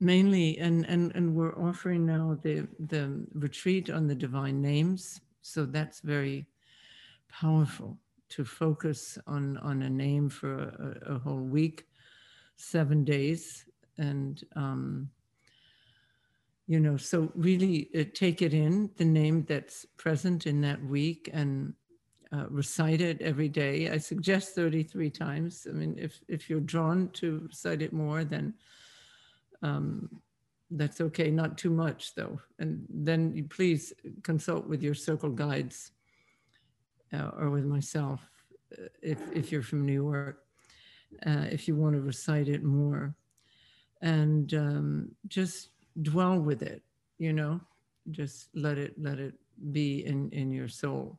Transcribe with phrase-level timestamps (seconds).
[0.00, 5.20] mainly, and, and, and we're offering now the, the retreat on the divine names.
[5.42, 6.46] So that's very
[7.28, 7.98] powerful
[8.30, 11.86] to focus on, on a name for a, a whole week,
[12.56, 13.64] seven days.
[13.96, 15.10] And, um,
[16.66, 21.30] you know, so really uh, take it in, the name that's present in that week
[21.32, 21.72] and
[22.30, 23.90] uh, recite it every day.
[23.90, 25.66] I suggest 33 times.
[25.68, 28.52] I mean, if, if you're drawn to recite it more, then
[29.62, 30.08] um,
[30.70, 32.40] that's okay, not too much though.
[32.58, 35.92] And then you please consult with your circle guides
[37.12, 38.20] uh, or with myself
[38.72, 40.44] uh, if, if you're from New York,
[41.26, 43.14] uh, if you want to recite it more.
[44.02, 45.70] And um, just
[46.02, 46.82] dwell with it,
[47.18, 47.60] you know,
[48.10, 49.34] just let it, let it
[49.72, 51.18] be in, in your soul.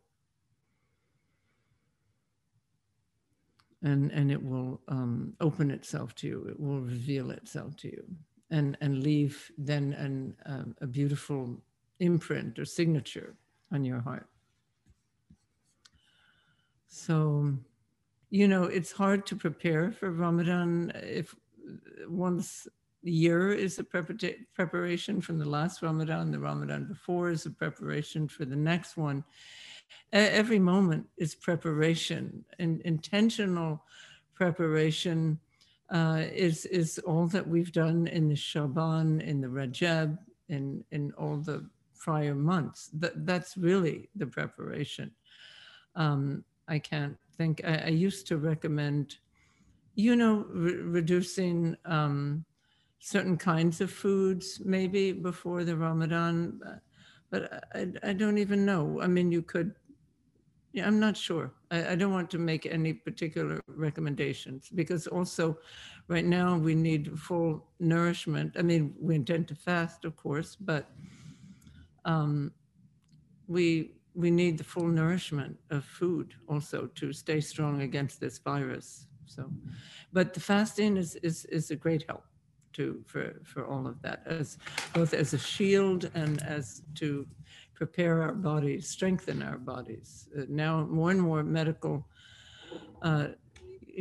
[3.81, 6.45] And, and it will um, open itself to you.
[6.49, 8.03] It will reveal itself to you
[8.51, 11.57] and, and leave then an, um, a beautiful
[11.99, 13.35] imprint or signature
[13.71, 14.27] on your heart.
[16.87, 17.53] So,
[18.29, 21.35] you know, it's hard to prepare for Ramadan if
[22.07, 22.67] once
[23.03, 28.45] year is a preparation from the last Ramadan, the Ramadan before is a preparation for
[28.45, 29.23] the next one.
[30.11, 33.83] Every moment is preparation, and intentional
[34.35, 35.39] preparation
[35.91, 41.11] uh, is is all that we've done in the Shaban, in the Rajab, in in
[41.17, 41.65] all the
[41.97, 42.89] prior months.
[42.93, 45.11] That that's really the preparation.
[45.95, 47.61] Um, I can't think.
[47.65, 49.17] I, I, used to recommend,
[49.95, 52.45] you know, re reducing um,
[52.99, 56.61] certain kinds of foods maybe before the Ramadan,
[57.31, 59.01] but I, I don't even know.
[59.01, 59.73] I mean, you could
[60.79, 61.51] yeah, I'm not sure.
[61.71, 65.57] I, I, don't want to make any particular recommendations because also
[66.07, 68.55] right now we need full nourishment.
[68.57, 70.89] I mean, we intend to fast, of course, but
[72.05, 72.51] um,
[73.47, 79.05] we we need the full nourishment of food also to stay strong against this virus.
[79.25, 79.51] So,
[80.13, 82.23] but the fasting is is is a great help
[82.73, 84.57] to for for all of that as
[84.93, 87.27] both as a shield and as to
[87.79, 90.27] prepare our bodies, strengthen our bodies.
[90.37, 92.05] Uh, now, more and more medical,
[93.01, 93.27] uh,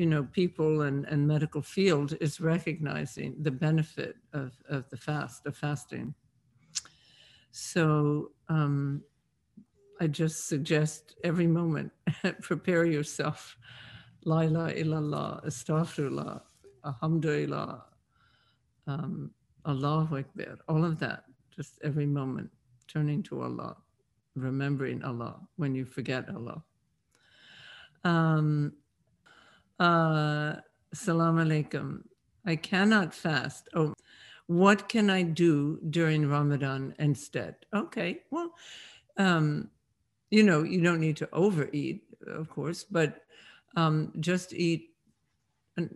[0.00, 5.46] you know, people and, and medical field is recognizing the benefit of, of the fast,
[5.46, 6.12] of fasting.
[7.52, 9.04] So um,
[10.00, 11.92] I just suggest every moment,
[12.42, 13.56] prepare yourself.
[14.24, 16.40] La ilaha illallah, astaghfirullah,
[16.84, 17.84] alhamdulillah,
[18.88, 19.30] um,
[19.64, 21.22] Allahu Akbar, all of that,
[21.54, 22.50] just every moment
[22.88, 23.76] turning to Allah,
[24.34, 26.62] remembering Allah when you forget Allah.
[28.04, 28.72] Um,
[29.78, 30.56] uh,
[30.92, 32.02] Salam alaikum.
[32.46, 33.68] I cannot fast.
[33.74, 33.92] Oh,
[34.46, 37.56] what can I do during Ramadan instead?
[37.74, 38.54] Okay, well,
[39.18, 39.68] um,
[40.30, 43.22] you know, you don't need to overeat, of course, but
[43.76, 44.94] um, just eat,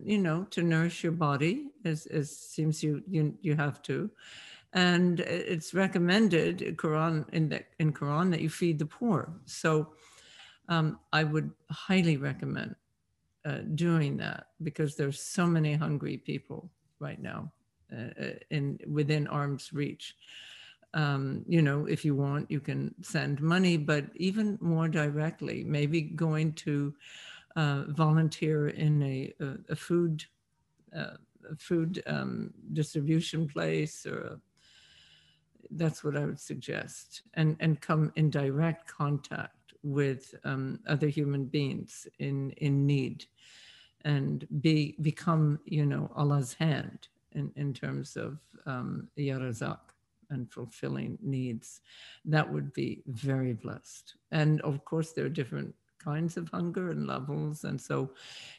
[0.03, 4.11] you know, to nourish your body as, as seems you, you, you have to
[4.73, 9.31] and it's recommended Quran in the in Quran that you feed the poor.
[9.45, 9.93] So
[10.67, 12.75] um, I would highly recommend
[13.45, 17.51] uh, doing that because there's so many hungry people right now
[17.91, 20.15] uh, uh, in within arm's reach.
[20.95, 26.01] Um, you know, if you want, you can send money, but even more directly, maybe
[26.01, 26.93] going to
[27.55, 30.23] uh, volunteer in a, a, a food
[30.95, 31.17] uh,
[31.57, 34.39] food um, distribution place or a
[35.71, 41.45] that's what I would suggest, and and come in direct contact with um, other human
[41.45, 43.25] beings in in need,
[44.05, 49.79] and be become you know Allah's hand in in terms of um, yarazak
[50.29, 51.81] and fulfilling needs.
[52.25, 54.15] That would be very blessed.
[54.31, 58.11] And of course, there are different kinds of hunger and levels, and so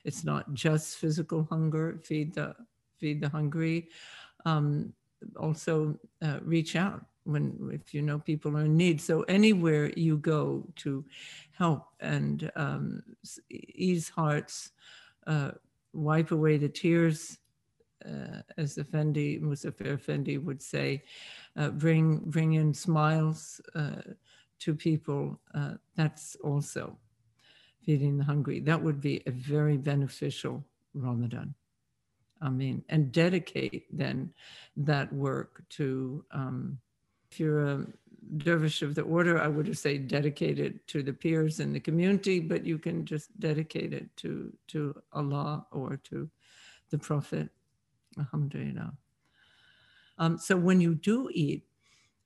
[0.05, 1.99] it's not just physical hunger.
[2.03, 2.55] Feed the
[2.99, 3.89] feed the hungry.
[4.45, 4.93] Um,
[5.37, 9.01] also uh, reach out when if you know people are in need.
[9.01, 11.05] So anywhere you go to
[11.53, 13.03] help and um,
[13.51, 14.73] ease hearts,
[15.27, 15.53] uh,
[15.93, 17.39] wipe away the tears,
[18.05, 21.03] uh, as Effendi, Muzaffer Effendi would say,
[21.57, 24.03] uh, bring bring in smiles uh,
[24.61, 25.41] to people.
[25.55, 26.99] Uh, that's also
[27.85, 28.61] feeding the hungry.
[28.61, 31.55] That would be a very beneficial Ramadan.
[32.45, 34.33] I mean, and dedicate then
[34.77, 36.79] that work to, um,
[37.31, 37.87] if you're a
[38.37, 42.41] dervish of the order, I would say dedicate it to the pirs in the community,
[42.41, 46.29] but you can just dedicate it to, to Allah or to
[46.91, 47.49] the Prophet.
[48.19, 48.93] Alhamdulillah.
[50.19, 51.65] Um, so when you do eat,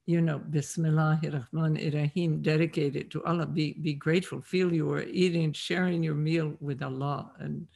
[0.05, 5.53] you know, Bismillahir Rahmanir Rahim, dedicated to Allah, be, be grateful, feel you are eating,
[5.53, 7.69] sharing your meal with Allah, and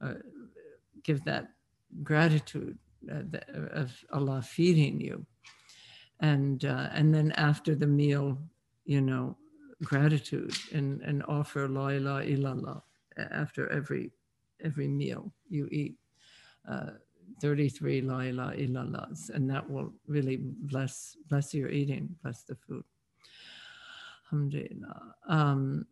[0.00, 0.14] uh,
[1.04, 1.52] give that
[2.02, 2.78] gratitude
[3.10, 3.22] uh,
[3.72, 5.24] of Allah feeding you.
[6.20, 8.38] And, uh, and then after the meal,
[8.84, 9.36] you know,
[9.82, 12.82] gratitude and, and offer la ilaha illallah
[13.32, 14.12] after every,
[14.62, 15.94] every meal you eat.
[16.68, 16.90] Uh,
[17.40, 22.84] 33 la ilaha illallahs, and that will really bless bless your eating, bless the food.
[24.26, 25.14] Alhamdulillah.
[25.28, 25.86] Um,